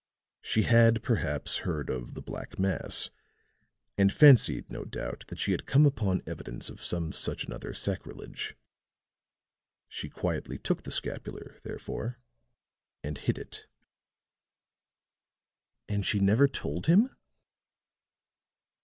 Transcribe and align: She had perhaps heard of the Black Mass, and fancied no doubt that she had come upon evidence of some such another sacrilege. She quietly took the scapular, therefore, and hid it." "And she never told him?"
She 0.41 0.63
had 0.63 1.03
perhaps 1.03 1.57
heard 1.57 1.87
of 1.91 2.15
the 2.15 2.23
Black 2.23 2.57
Mass, 2.57 3.11
and 3.99 4.11
fancied 4.11 4.67
no 4.67 4.83
doubt 4.83 5.25
that 5.27 5.37
she 5.37 5.51
had 5.51 5.67
come 5.67 5.85
upon 5.85 6.23
evidence 6.25 6.71
of 6.71 6.83
some 6.83 7.13
such 7.13 7.43
another 7.45 7.71
sacrilege. 7.71 8.55
She 9.87 10.09
quietly 10.09 10.57
took 10.57 10.81
the 10.81 10.91
scapular, 10.91 11.59
therefore, 11.61 12.17
and 13.03 13.15
hid 13.19 13.37
it." 13.37 13.67
"And 15.87 16.03
she 16.03 16.17
never 16.19 16.47
told 16.47 16.87
him?" 16.87 17.11